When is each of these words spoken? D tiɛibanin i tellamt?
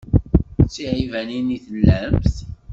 D 0.63 0.67
tiɛibanin 0.73 1.47
i 1.57 1.59
tellamt? 1.65 2.35